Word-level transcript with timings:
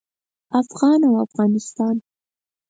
افغان 0.61 0.99
او 1.07 1.13
افغانستان 1.25 1.95